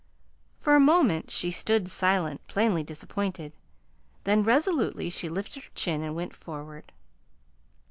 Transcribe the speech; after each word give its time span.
For 0.57 0.73
a 0.73 0.79
moment 0.79 1.29
she 1.29 1.51
stood 1.51 1.87
silent, 1.87 2.41
plainly 2.47 2.81
disappointed; 2.81 3.55
then 4.23 4.41
resolutely 4.43 5.11
she 5.11 5.29
lifted 5.29 5.61
her 5.63 5.69
chin 5.75 6.01
and 6.01 6.15
went 6.15 6.33
forward. 6.33 6.91